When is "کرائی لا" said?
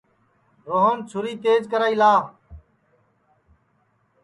1.71-2.13